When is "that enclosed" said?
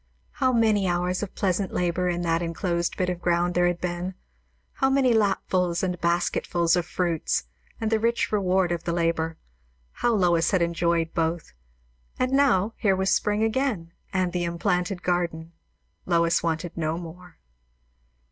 2.23-2.97